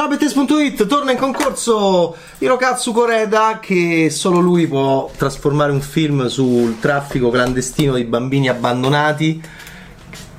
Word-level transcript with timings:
Ciao 0.00 0.08
Bettes.it, 0.08 0.86
torna 0.86 1.12
in 1.12 1.18
concorso 1.18 2.16
Hirokatsu 2.38 2.90
Koreda 2.90 3.58
che 3.60 4.08
solo 4.08 4.38
lui 4.38 4.66
può 4.66 5.10
trasformare 5.14 5.72
un 5.72 5.82
film 5.82 6.26
sul 6.28 6.78
traffico 6.78 7.28
clandestino 7.28 7.96
di 7.96 8.04
bambini 8.04 8.48
abbandonati 8.48 9.42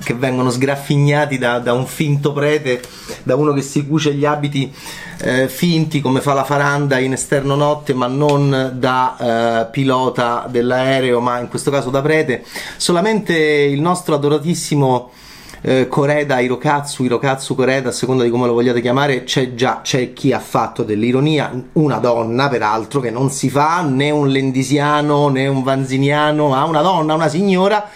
che 0.04 0.14
vengono 0.16 0.50
sgraffignati 0.50 1.38
da, 1.38 1.60
da 1.60 1.74
un 1.74 1.86
finto 1.86 2.34
prete, 2.34 2.82
da 3.22 3.36
uno 3.36 3.54
che 3.54 3.62
si 3.62 3.86
cuce 3.86 4.16
gli 4.16 4.26
abiti 4.26 4.74
eh, 5.20 5.48
finti 5.48 6.02
come 6.02 6.22
fa 6.22 6.34
la 6.34 6.44
faranda 6.44 6.98
in 6.98 7.14
esterno 7.14 7.54
notte 7.54 7.94
ma 7.94 8.08
non 8.08 8.78
da 8.80 9.62
eh, 9.62 9.70
pilota 9.70 10.48
dell'aereo 10.50 11.20
ma 11.20 11.38
in 11.38 11.50
questo 11.50 11.70
caso 11.70 11.92
da 11.92 12.02
prete. 12.02 12.44
Solamente 12.78 13.36
il 13.36 13.80
nostro 13.80 14.16
adoratissimo 14.16 15.12
eh, 15.62 15.88
Koreda, 15.88 16.40
Hirokatsu, 16.40 17.04
Hirokatsu 17.04 17.56
Koreda, 17.56 17.90
a 17.90 17.92
seconda 17.92 18.24
di 18.24 18.30
come 18.30 18.48
lo 18.48 18.54
vogliate 18.54 18.82
chiamare, 18.82 19.24
c'è 19.24 19.54
già 19.54 19.82
c'è 19.84 20.14
chi 20.14 20.34
ha 20.34 20.40
fatto 20.40 20.84
dell'ironia, 20.84 21.52
una 21.74 21.98
donna 21.98 22.50
peraltro 22.50 23.00
che 23.00 23.12
non 23.12 23.30
si 23.30 23.50
fa 23.50 23.82
né 23.82 24.10
un 24.10 24.28
lendisiano 24.28 25.30
né 25.30 25.48
un 25.48 25.64
vanziniano, 25.64 26.50
ma 26.50 26.64
una 26.64 26.82
donna, 26.82 27.14
una 27.14 27.28
signora. 27.28 27.90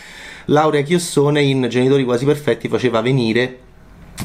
Laurea 0.45 0.81
Chiossone 0.81 1.41
in 1.41 1.65
Genitori 1.69 2.03
quasi 2.03 2.23
perfetti 2.23 2.67
faceva 2.67 3.01
venire 3.01 3.59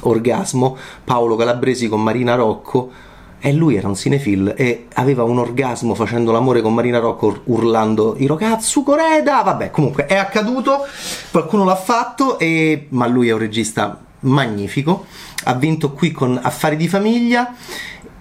orgasmo 0.03 0.77
Paolo 1.03 1.35
Calabresi 1.35 1.89
con 1.89 2.03
Marina 2.03 2.35
Rocco 2.35 2.91
e 3.41 3.53
lui 3.53 3.77
era 3.77 3.89
un 3.89 3.97
cinefil 3.97 4.55
e 4.57 4.87
aveva 4.95 5.25
un 5.25 5.39
orgasmo 5.39 5.95
facendo 5.95 6.31
l'amore 6.31 6.61
con 6.61 6.75
Marina 6.75 6.99
Rocco 6.99 7.41
urlando 7.45 8.15
Hirokatsu 8.19 8.83
Koreda 8.83 9.43
vabbè 9.43 9.71
comunque 9.71 10.07
è 10.07 10.17
accaduto 10.17 10.87
qualcuno 11.31 11.65
l'ha 11.65 11.77
fatto 11.77 12.39
e... 12.39 12.87
ma 12.91 13.07
lui 13.07 13.29
è 13.29 13.33
un 13.33 13.39
regista 13.39 13.99
magnifico 14.21 15.07
ha 15.45 15.55
vinto 15.55 15.93
qui 15.93 16.13
con 16.13 16.39
Affari 16.41 16.77
di 16.77 16.89
famiglia 16.89 17.55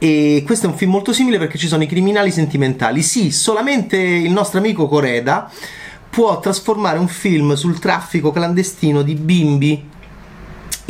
e 0.01 0.43
questo 0.45 0.65
è 0.65 0.69
un 0.69 0.77
film 0.77 0.91
molto 0.91 1.11
simile 1.11 1.37
perché 1.37 1.57
ci 1.57 1.67
sono 1.67 1.83
i 1.83 1.87
criminali 1.87 2.31
sentimentali. 2.31 3.03
Sì 3.03 3.31
solamente 3.31 3.97
il 3.97 4.31
nostro 4.31 4.59
amico 4.59 4.87
Koreda 4.87 5.51
può 6.09 6.39
trasformare 6.39 6.97
un 6.97 7.09
film 7.09 7.53
sul 7.53 7.79
traffico 7.79 8.31
clandestino 8.31 9.01
di 9.01 9.15
bimbi 9.15 9.88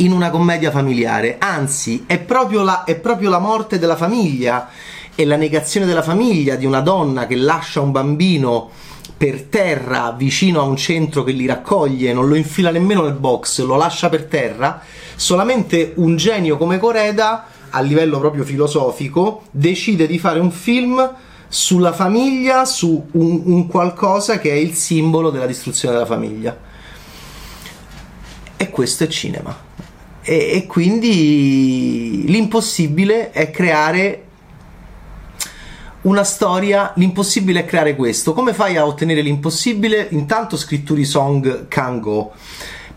in 0.00 0.12
una 0.12 0.30
commedia 0.30 0.70
familiare, 0.70 1.36
anzi 1.38 2.04
è 2.06 2.18
proprio, 2.18 2.62
la, 2.62 2.84
è 2.84 2.96
proprio 2.96 3.28
la 3.30 3.38
morte 3.38 3.78
della 3.78 3.96
famiglia 3.96 4.68
e 5.14 5.24
la 5.24 5.36
negazione 5.36 5.86
della 5.86 6.02
famiglia 6.02 6.56
di 6.56 6.64
una 6.64 6.80
donna 6.80 7.26
che 7.26 7.36
lascia 7.36 7.80
un 7.80 7.90
bambino 7.90 8.70
per 9.16 9.42
terra 9.42 10.14
vicino 10.16 10.60
a 10.60 10.64
un 10.64 10.76
centro 10.76 11.22
che 11.22 11.32
li 11.32 11.44
raccoglie, 11.44 12.14
non 12.14 12.28
lo 12.28 12.34
infila 12.34 12.70
nemmeno 12.70 13.02
nel 13.02 13.12
box, 13.12 13.60
lo 13.60 13.76
lascia 13.76 14.08
per 14.08 14.24
terra, 14.24 14.80
solamente 15.16 15.92
un 15.96 16.16
genio 16.16 16.56
come 16.56 16.78
Coreda, 16.78 17.46
a 17.68 17.80
livello 17.80 18.18
proprio 18.18 18.44
filosofico, 18.44 19.42
decide 19.50 20.06
di 20.06 20.18
fare 20.18 20.38
un 20.38 20.50
film 20.50 21.14
sulla 21.46 21.92
famiglia, 21.92 22.64
su 22.64 23.06
un, 23.12 23.42
un 23.44 23.66
qualcosa 23.66 24.38
che 24.38 24.50
è 24.50 24.54
il 24.56 24.72
simbolo 24.72 25.28
della 25.28 25.46
distruzione 25.46 25.94
della 25.94 26.06
famiglia. 26.06 26.58
E 28.56 28.70
questo 28.70 29.04
è 29.04 29.06
cinema 29.08 29.68
e, 30.30 30.50
e 30.52 30.66
quindi 30.66 32.22
l'impossibile 32.28 33.32
è 33.32 33.50
creare 33.50 34.26
una 36.02 36.22
storia, 36.22 36.92
l'impossibile 36.94 37.60
è 37.60 37.64
creare 37.64 37.96
questo. 37.96 38.32
Come 38.32 38.54
fai 38.54 38.76
a 38.76 38.86
ottenere 38.86 39.22
l'impossibile? 39.22 40.06
Intanto 40.10 40.56
scritturi 40.56 41.04
song 41.04 41.66
Kango. 41.66 42.32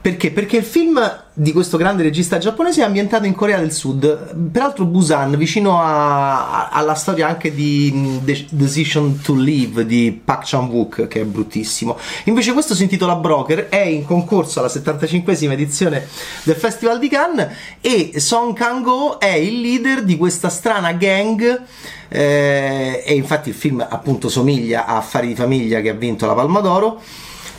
Perché? 0.04 0.32
Perché 0.32 0.58
il 0.58 0.66
film 0.66 1.22
di 1.32 1.54
questo 1.54 1.78
grande 1.78 2.04
regista 2.04 2.38
giapponese 2.38 2.82
è 2.82 2.84
ambientato 2.84 3.26
in 3.26 3.34
Corea 3.34 3.58
del 3.58 3.72
Sud, 3.72 4.36
peraltro 4.52 4.83
Busan, 4.83 5.38
vicino 5.38 5.80
a, 5.82 6.66
a, 6.66 6.70
alla 6.72 6.94
storia 6.94 7.30
anche 7.30 7.55
di 7.55 8.20
The 8.22 8.48
Decision 8.50 9.22
to 9.22 9.33
Live 9.33 9.86
di 9.86 10.20
Park 10.22 10.42
Chan-wook, 10.44 11.08
che 11.08 11.22
è 11.22 11.23
bruttissimo. 11.23 11.98
Invece 12.26 12.52
questo 12.52 12.76
si 12.76 12.83
intitola 12.83 13.16
Broker, 13.16 13.70
è 13.70 13.80
in 13.80 14.04
concorso 14.04 14.60
alla 14.60 14.67
75esima 14.67 15.54
edizione 15.54 16.06
del 16.44 16.56
Festival 16.56 17.00
di 17.00 17.08
Cannes 17.08 17.56
e 17.80 18.20
Song 18.20 18.54
Kang-go 18.54 19.22
è 19.22 19.32
il 19.32 19.61
leader 19.61 20.04
di 20.04 20.17
questa 20.17 20.50
strana 20.50 20.92
gang 20.92 21.61
eh, 22.10 23.04
e 23.06 23.14
infatti 23.14 23.48
il 23.48 23.56
film 23.56 23.88
appunto 23.89 24.27
somiglia 24.27 24.86
a 24.86 24.98
Affari 24.98 25.27
di 25.27 25.36
famiglia 25.36 25.80
che 25.80 25.92
ha 25.92 25.94
vinto 25.94 26.26
la 26.26 26.33
Palma 26.33 26.60
d'Oro 26.60 27.02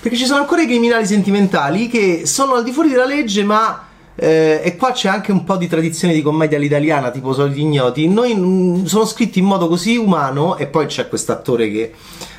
perché 0.04 0.18
ci 0.18 0.26
sono 0.26 0.40
ancora 0.40 0.60
i 0.60 0.66
criminali 0.66 1.06
sentimentali 1.06 1.88
che 1.88 2.26
sono 2.26 2.56
al 2.56 2.62
di 2.62 2.72
fuori 2.72 2.90
della 2.90 3.06
legge, 3.06 3.42
ma. 3.42 3.86
Eh, 4.14 4.60
e 4.62 4.76
qua 4.76 4.92
c'è 4.92 5.08
anche 5.08 5.32
un 5.32 5.44
po' 5.44 5.56
di 5.56 5.66
tradizione 5.66 6.12
di 6.12 6.20
commedia 6.20 6.58
all'italiana, 6.58 7.10
tipo 7.10 7.32
Soliti 7.32 7.62
Ignoti. 7.62 8.06
Noi 8.06 8.34
mm, 8.34 8.84
sono 8.84 9.06
scritti 9.06 9.38
in 9.38 9.46
modo 9.46 9.66
così 9.66 9.96
umano, 9.96 10.58
e 10.58 10.66
poi 10.66 10.84
c'è 10.84 11.08
quest'attore 11.08 11.70
che. 11.70 11.94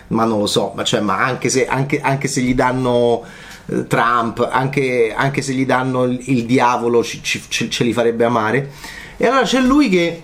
Ma 0.09 0.25
non 0.25 0.41
lo 0.41 0.45
so, 0.45 0.73
ma, 0.75 0.83
cioè, 0.83 0.99
ma 0.99 1.17
anche, 1.17 1.49
se, 1.49 1.65
anche, 1.65 2.01
anche 2.01 2.27
se 2.27 2.41
gli 2.41 2.53
danno. 2.53 3.23
Eh, 3.65 3.87
Trump, 3.87 4.47
anche, 4.51 5.11
anche, 5.17 5.41
se 5.41 5.53
gli 5.53 5.65
danno 5.65 6.03
il, 6.03 6.21
il 6.25 6.45
diavolo, 6.45 7.03
ci, 7.03 7.19
ci, 7.23 7.41
ce 7.49 7.83
li 7.83 7.93
farebbe 7.93 8.25
amare. 8.25 8.69
E 9.17 9.25
allora 9.25 9.41
c'è 9.41 9.59
lui 9.59 9.89
che 9.89 10.21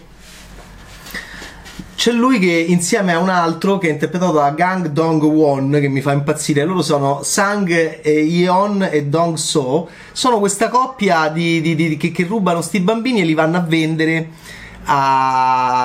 c'è 2.02 2.12
lui 2.12 2.40
che 2.40 2.48
insieme 2.48 3.14
a 3.14 3.20
un 3.20 3.30
altro 3.30 3.78
che 3.78 3.88
è 3.88 3.92
interpretato 3.92 4.32
da 4.32 4.50
Gang 4.50 4.88
Dong 4.88 5.22
Won 5.22 5.78
che 5.80 5.88
mi 5.88 6.02
fa 6.02 6.14
impazzire. 6.14 6.66
Loro 6.66 6.82
sono 6.82 7.22
Sang 7.22 8.00
e 8.02 8.24
Yeon 8.24 8.88
e 8.90 9.06
Dong 9.06 9.36
So. 9.36 9.88
Sono 10.12 10.40
questa 10.40 10.70
coppia 10.70 11.28
di, 11.28 11.62
di, 11.62 11.76
di, 11.76 11.98
che, 11.98 12.12
che 12.12 12.26
rubano 12.26 12.62
sti 12.62 12.80
bambini 12.80 13.22
e 13.22 13.26
li 13.26 13.36
vanno 13.36 13.58
a 13.58 13.60
vendere 13.60 14.30
a... 14.86 15.81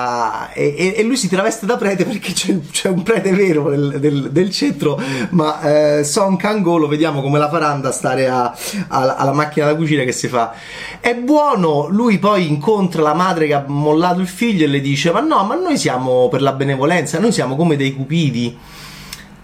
e, 0.57 0.95
e, 0.97 1.03
lui 1.03 1.15
si 1.15 1.29
traveste 1.29 1.67
da 1.67 1.77
prete 1.77 2.03
perché 2.03 2.33
c'è, 2.33 2.57
c'è 2.71 2.89
un 2.89 3.03
prete 3.03 3.31
vero 3.31 3.69
del, 3.69 3.99
del, 3.99 4.31
del 4.31 4.49
centro 4.49 4.99
ma 5.29 5.99
eh, 5.99 6.03
Son 6.03 6.35
Kango 6.35 6.77
lo 6.77 6.87
vediamo 6.87 7.21
come 7.21 7.37
la 7.37 7.47
faranda 7.47 7.91
stare 7.91 8.27
a, 8.27 8.45
a, 8.87 9.15
alla 9.15 9.33
macchina 9.33 9.67
da 9.67 9.75
cucire 9.75 10.03
che 10.03 10.11
si 10.11 10.27
fa 10.27 10.53
è 10.99 11.13
buono 11.15 11.87
lui 11.89 12.17
poi 12.17 12.47
incontra 12.47 13.03
la 13.03 13.13
madre 13.13 13.45
che 13.45 13.53
ha 13.53 13.63
mollato 13.67 14.19
il 14.19 14.27
figlio 14.27 14.65
e 14.65 14.67
le 14.67 14.81
dice 14.81 15.11
ma 15.11 15.19
no 15.19 15.43
ma 15.43 15.53
noi 15.53 15.77
siamo 15.77 16.27
per 16.29 16.41
la 16.41 16.53
benevolenza 16.53 17.19
noi 17.19 17.31
siamo 17.31 17.55
come 17.55 17.75
dei 17.75 17.93
cupidi 17.93 18.57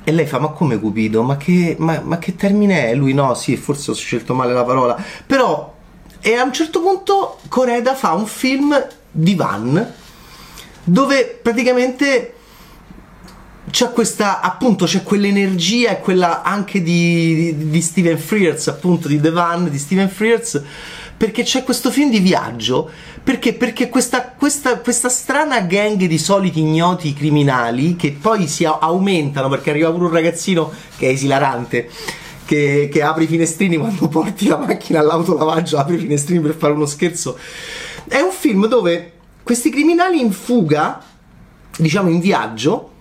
e 0.06 0.12
lei 0.12 0.26
fa: 0.26 0.38
Ma 0.38 0.50
come 0.50 0.80
Cupido? 0.80 1.24
Ma 1.24 1.38
che, 1.38 1.78
ma, 1.80 2.02
ma 2.04 2.18
che 2.18 2.36
termine 2.36 2.90
è? 2.90 2.94
Lui 2.94 3.14
no, 3.14 3.34
sì, 3.36 3.56
forse 3.56 3.92
ho 3.92 3.94
scelto 3.94 4.34
male 4.34 4.52
la 4.52 4.66
parola. 4.66 5.02
Però, 5.26 5.74
e 6.20 6.34
a 6.34 6.44
un 6.44 6.52
certo 6.52 6.82
punto 6.82 7.38
Coreda 7.48 7.96
fa 7.96 8.12
un 8.12 8.26
film 8.26 8.76
di 9.10 9.36
van 9.36 9.94
dove 10.84 11.40
praticamente 11.42 12.34
c'è 13.70 13.92
questa 13.92 14.42
appunto 14.42 14.86
c'è 14.86 15.04
quell'energia 15.04 15.92
e 15.92 16.00
quella 16.00 16.44
anche 16.44 16.82
di, 16.82 17.56
di, 17.56 17.70
di, 17.70 17.82
Steven 17.82 18.18
Frears 18.18 18.68
appunto 18.68 19.08
di 19.08 19.20
The 19.20 19.32
Van 19.32 19.70
di 19.70 19.78
Steven 19.78 20.10
Frears 20.10 20.62
perché 21.16 21.44
c'è 21.44 21.64
questo 21.64 21.90
film 21.90 22.10
di 22.10 22.20
viaggio. 22.20 22.90
Perché, 23.24 23.54
perché 23.54 23.88
questa, 23.88 24.34
questa, 24.38 24.80
questa 24.80 25.08
strana 25.08 25.62
gang 25.62 26.04
di 26.04 26.18
soliti 26.18 26.60
ignoti 26.60 27.14
criminali 27.14 27.96
che 27.96 28.12
poi 28.20 28.50
si 28.50 28.66
aumentano 28.66 29.48
perché 29.48 29.70
arriva 29.70 29.90
pure 29.92 30.06
un 30.06 30.12
ragazzino 30.12 30.70
che 30.98 31.08
è 31.08 31.12
esilarante 31.12 31.90
che, 32.44 32.90
che 32.92 33.02
apre 33.02 33.24
i 33.24 33.28
finestrini 33.28 33.78
quando 33.78 34.10
porti 34.10 34.48
la 34.48 34.58
macchina 34.58 35.00
all'autolavaggio 35.00 35.78
apre 35.78 35.96
i 35.96 36.00
finestrini 36.00 36.42
per 36.42 36.56
fare 36.56 36.74
uno 36.74 36.86
scherzo. 36.86 37.38
È 38.10 38.20
un 38.20 38.32
film 38.32 38.68
dove 38.68 39.12
questi 39.44 39.70
criminali 39.70 40.20
in 40.20 40.32
fuga, 40.32 41.02
diciamo 41.78 42.10
in 42.10 42.20
viaggio, 42.20 42.92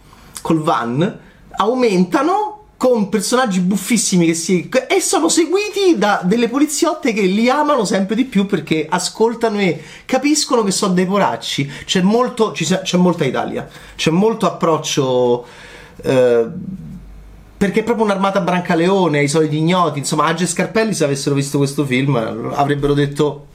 col 0.42 0.60
van, 0.60 1.18
aumentano 1.50 2.58
con 2.76 3.08
personaggi 3.08 3.60
buffissimi 3.60 4.26
che 4.26 4.34
si, 4.34 4.68
e 4.88 5.00
sono 5.00 5.28
seguiti 5.28 5.96
da 5.96 6.20
delle 6.24 6.48
poliziotte 6.48 7.12
che 7.12 7.20
li 7.22 7.48
amano 7.48 7.84
sempre 7.84 8.16
di 8.16 8.24
più 8.24 8.44
perché 8.44 8.88
ascoltano 8.90 9.60
e 9.60 9.80
capiscono 10.04 10.64
che 10.64 10.72
sono 10.72 10.92
dei 10.92 11.06
poracci. 11.06 11.70
C'è, 11.84 12.02
molto, 12.02 12.50
c'è 12.50 12.96
molta 12.96 13.24
Italia, 13.24 13.68
c'è 13.94 14.10
molto 14.10 14.46
approccio. 14.46 15.46
Eh, 16.02 16.46
perché 17.56 17.80
è 17.80 17.84
proprio 17.84 18.04
un'armata 18.04 18.40
Brancaleone, 18.40 19.22
i 19.22 19.28
soliti 19.28 19.58
ignoti. 19.58 20.00
Insomma, 20.00 20.24
Age 20.24 20.48
Scarpelli, 20.48 20.92
se 20.92 21.04
avessero 21.04 21.36
visto 21.36 21.58
questo 21.58 21.84
film, 21.84 22.16
avrebbero 22.16 22.94
detto 22.94 23.46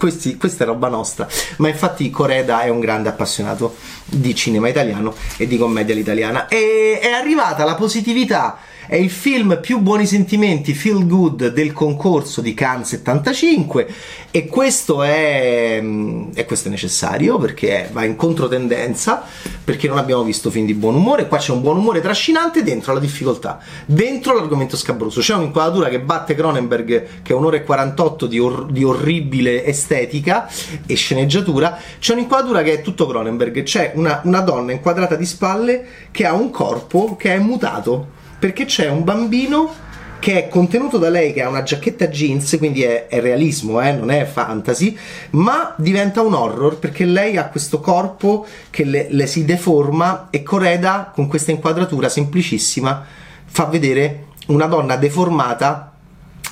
questi, 0.00 0.38
questa 0.38 0.64
è 0.64 0.66
roba 0.66 0.88
nostra. 0.88 1.28
Ma 1.58 1.68
infatti 1.68 2.08
Coreda 2.08 2.62
è 2.62 2.70
un 2.70 2.80
grande 2.80 3.10
appassionato 3.10 3.76
di 4.06 4.34
cinema 4.34 4.66
italiano 4.66 5.14
e 5.36 5.46
di 5.46 5.58
commedia 5.58 5.92
all'italiana. 5.92 6.48
E 6.48 6.98
è 7.00 7.10
arrivata 7.10 7.64
la 7.64 7.74
positività 7.74 8.58
È 8.90 8.96
il 8.96 9.08
film 9.08 9.60
più 9.62 9.78
buoni 9.78 10.04
sentimenti 10.04 10.74
feel 10.74 11.06
good 11.06 11.52
del 11.52 11.72
concorso 11.72 12.40
di 12.40 12.54
Cannes 12.54 12.88
75 12.88 13.86
e 14.32 14.48
questo 14.48 15.04
è, 15.04 15.78
mm, 15.80 16.30
e 16.34 16.44
questo 16.44 16.66
è 16.66 16.72
necessario 16.72 17.38
perché 17.38 17.88
va 17.92 18.02
in 18.02 18.16
controtendenza, 18.16 19.22
perché 19.62 19.86
non 19.86 19.96
abbiamo 19.96 20.24
visto 20.24 20.50
film 20.50 20.66
di 20.66 20.74
buon 20.74 20.96
umore, 20.96 21.28
qua 21.28 21.38
c'è 21.38 21.52
un 21.52 21.60
buon 21.60 21.76
umore 21.76 22.00
trascinante 22.00 22.64
dentro 22.64 22.92
la 22.92 22.98
difficoltà, 22.98 23.60
dentro 23.86 24.34
l'argomento 24.34 24.76
scabroso. 24.76 25.20
C'è 25.20 25.36
un'inquadratura 25.36 25.88
che 25.88 26.00
batte 26.00 26.34
Cronenberg 26.34 27.22
che 27.22 27.32
è 27.32 27.36
un'ora 27.36 27.58
e 27.58 27.62
48 27.62 28.26
di, 28.26 28.40
or- 28.40 28.72
di 28.72 28.82
orribile 28.82 29.64
estetica 29.66 30.50
e 30.84 30.94
sceneggiatura, 30.96 31.78
c'è 32.00 32.14
un'inquadratura 32.14 32.64
che 32.64 32.72
è 32.72 32.82
tutto 32.82 33.06
Cronenberg, 33.06 33.62
c'è 33.62 33.92
una, 33.94 34.20
una 34.24 34.40
donna 34.40 34.72
inquadrata 34.72 35.14
di 35.14 35.26
spalle 35.26 35.86
che 36.10 36.26
ha 36.26 36.32
un 36.32 36.50
corpo 36.50 37.14
che 37.14 37.32
è 37.32 37.38
mutato 37.38 38.18
perché 38.40 38.64
c'è 38.64 38.88
un 38.88 39.04
bambino 39.04 39.88
che 40.18 40.44
è 40.44 40.48
contenuto 40.48 40.98
da 40.98 41.08
lei 41.08 41.32
che 41.32 41.42
ha 41.42 41.48
una 41.48 41.62
giacchetta 41.62 42.08
jeans, 42.08 42.56
quindi 42.58 42.82
è, 42.82 43.06
è 43.06 43.20
realismo, 43.20 43.80
eh, 43.80 43.92
non 43.92 44.10
è 44.10 44.24
fantasy, 44.24 44.96
ma 45.30 45.74
diventa 45.76 46.20
un 46.22 46.34
horror 46.34 46.78
perché 46.78 47.04
lei 47.04 47.36
ha 47.36 47.48
questo 47.48 47.80
corpo 47.80 48.46
che 48.70 48.84
le, 48.84 49.06
le 49.10 49.26
si 49.26 49.44
deforma 49.44 50.28
e 50.30 50.42
Coreda 50.42 51.10
con 51.14 51.26
questa 51.26 51.52
inquadratura 51.52 52.08
semplicissima 52.08 53.04
fa 53.44 53.64
vedere 53.66 54.26
una 54.48 54.66
donna 54.66 54.96
deformata 54.96 55.92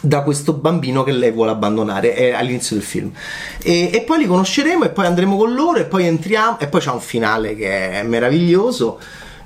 da 0.00 0.23
questo 0.23 0.52
bambino 0.52 1.02
che 1.02 1.12
lei 1.12 1.32
vuole 1.32 1.50
abbandonare 1.50 2.14
è 2.14 2.32
all'inizio 2.32 2.76
del 2.76 2.84
film. 2.84 3.12
E, 3.62 3.91
e, 3.93 4.02
poi 4.02 4.19
li 4.19 4.26
conosceremo 4.26 4.84
e 4.84 4.91
poi 4.91 5.06
andremo 5.06 5.37
con 5.37 5.52
loro 5.52 5.79
e 5.79 5.84
poi 5.84 6.06
entriamo 6.06 6.58
e 6.61 6.69
poi 6.69 6.81
c'è 6.81 6.91
un 6.91 7.00
finale 7.00 7.56
che 7.56 8.00
è 8.00 8.02
meraviglioso 8.02 8.99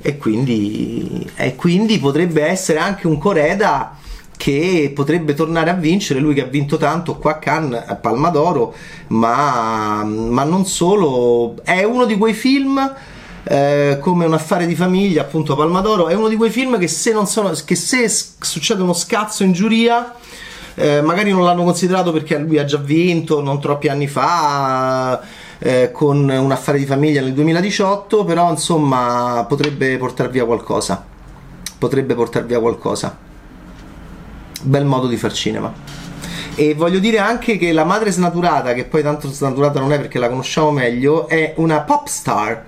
e 0.03 0.19
quindi, 0.19 1.31
e 1.37 1.55
quindi 1.55 1.99
potrebbe 1.99 2.45
essere 2.45 2.81
anche 2.81 3.07
un 3.07 3.19
Coreda 3.19 3.97
che 4.37 4.91
potrebbe 4.93 5.35
tornare 5.35 5.71
a 5.71 5.75
vincere, 5.75 6.19
lui 6.19 6.35
che 6.35 6.43
ha 6.43 6.47
vinto 6.47 6.77
tanto 6.77 7.17
qua 7.17 7.33
a 7.33 7.39
Cannes, 7.39 7.85
a 7.87 7.95
Palma 7.95 8.29
d'Oro, 8.29 8.75
ma, 9.09 10.03
ma 10.05 10.43
non 10.43 10.67
solo, 10.67 11.55
è 11.63 11.85
uno 11.85 12.05
di 12.05 12.19
quei 12.19 12.35
film 12.35 12.95
eh, 13.45 13.99
come 14.01 14.25
un 14.25 14.35
affare 14.35 14.67
di 14.67 14.75
famiglia, 14.75 15.23
appunto 15.23 15.55
Palma 15.55 15.81
d'Oro, 15.81 16.09
è 16.09 16.15
uno 16.15 16.29
di 16.29 16.35
quei 16.35 16.51
film 16.51 16.77
che 16.79 16.89
se, 16.89 17.15
sono, 17.25 17.53
che 17.65 17.77
se 17.77 18.09
succede 18.09 18.83
uno 18.83 18.95
scazzo 18.95 19.45
in 19.45 19.53
giuria, 19.53 20.15
eh, 20.75 21.01
magari 21.03 21.31
non 21.31 21.45
l'hanno 21.45 21.63
considerato 21.63 22.11
perché 22.11 22.37
lui 22.39 22.59
ha 22.59 22.65
già 22.65 22.79
vinto 22.79 23.41
non 23.41 23.61
troppi 23.61 23.87
anni 23.89 24.09
fa. 24.09 25.21
Eh, 25.65 25.91
con 25.93 26.29
un 26.29 26.51
affare 26.51 26.79
di 26.79 26.87
famiglia 26.87 27.21
nel 27.21 27.35
2018, 27.35 28.25
però 28.25 28.51
insomma 28.51 29.45
potrebbe 29.49 29.97
portar 29.97 30.29
via 30.29 30.45
qualcosa. 30.45 31.05
Potrebbe 31.79 32.15
portar 32.15 32.45
via 32.45 32.59
qualcosa 32.59 33.31
bel 34.63 34.85
modo 34.85 35.07
di 35.07 35.17
far 35.17 35.33
cinema. 35.33 35.73
E 36.55 36.75
voglio 36.75 36.99
dire 36.99 37.19
anche 37.19 37.57
che 37.57 37.73
la 37.73 37.85
madre 37.85 38.11
snaturata, 38.11 38.75
che 38.75 38.85
poi 38.85 39.03
tanto 39.03 39.29
snaturata 39.29 39.81
non 39.81 39.93
è 39.93 39.97
perché 39.99 40.19
la 40.19 40.29
conosciamo 40.29 40.71
meglio, 40.71 41.29
è 41.29 41.55
una 41.57 41.81
pop 41.81 42.07
star. 42.07 42.65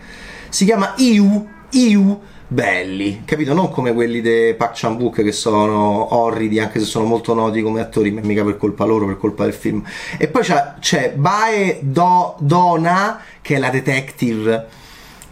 Si 0.49 0.64
chiama 0.64 0.94
Iu, 0.96 1.49
Iu 1.70 2.20
belli, 2.46 3.23
capito? 3.25 3.55
Non 3.55 3.70
come 3.70 3.93
quelli 3.93 4.20
di 4.20 4.55
Park 4.56 4.73
Chan 4.75 4.94
Wook 4.94 5.23
che 5.23 5.32
sono 5.32 6.14
orridi, 6.14 6.58
anche 6.58 6.79
se 6.79 6.85
sono 6.85 7.06
molto 7.06 7.35
noti 7.35 7.62
come 7.62 7.81
attori, 7.81 8.11
ma 8.11 8.20
mica 8.23 8.44
per 8.44 8.56
colpa 8.56 8.85
loro, 8.85 9.06
per 9.06 9.19
colpa 9.19 9.44
del 9.44 9.55
film. 9.55 9.82
E 10.19 10.29
poi 10.29 10.43
c'è, 10.43 10.75
c'è 10.81 11.12
Bae 11.14 11.79
Do, 11.82 12.37
Dona, 12.38 13.20
che 13.41 13.56
è 13.56 13.58
la 13.58 13.70
detective, 13.70 14.67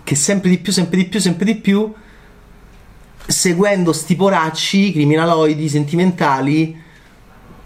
che 0.03 0.15
sempre 0.15 0.51
di 0.51 0.59
più, 0.59 0.73
sempre 0.73 0.97
di 0.97 1.07
più, 1.07 1.21
sempre 1.21 1.45
di 1.45 1.55
più 1.57 1.93
seguendo 3.25 3.93
sti 3.93 4.17
poracci 4.17 4.93
criminaloidi 4.93 5.69
sentimentali 5.69 6.81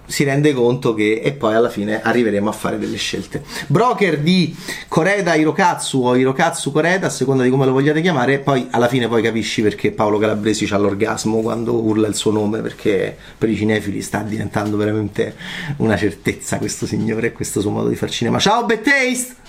si 0.06 0.24
rende 0.24 0.52
conto 0.52 0.94
che 0.94 1.20
e 1.22 1.32
poi 1.32 1.54
alla 1.54 1.68
fine 1.68 2.00
arriveremo 2.02 2.48
a 2.48 2.52
fare 2.52 2.78
delle 2.78 2.96
scelte. 2.96 3.42
Broker 3.66 4.18
di 4.18 4.54
Coreda 4.88 5.34
Hirokatsu 5.34 5.98
o 5.98 6.16
Hirokatsu 6.16 6.72
Coreda, 6.72 7.06
a 7.06 7.10
seconda 7.10 7.42
di 7.42 7.50
come 7.50 7.66
lo 7.66 7.72
vogliate 7.72 8.00
chiamare, 8.00 8.38
poi 8.38 8.68
alla 8.70 8.88
fine 8.88 9.08
poi 9.08 9.22
capisci 9.22 9.62
perché 9.62 9.92
Paolo 9.92 10.18
Calabresi 10.18 10.66
ha 10.70 10.78
l'orgasmo 10.78 11.40
quando 11.40 11.74
urla 11.74 12.08
il 12.08 12.14
suo 12.14 12.30
nome, 12.30 12.60
perché 12.60 13.16
per 13.36 13.48
i 13.48 13.56
cinefili 13.56 14.00
sta 14.02 14.22
diventando 14.22 14.76
veramente 14.76 15.34
una 15.78 15.96
certezza 15.96 16.58
questo 16.58 16.86
signore 16.86 17.28
e 17.28 17.32
questo 17.32 17.60
suo 17.60 17.70
modo 17.70 17.88
di 17.88 17.96
far 17.96 18.10
cinema. 18.10 18.38
Ciao 18.38 18.64
Bad 18.64 18.82
Taste! 18.82 19.45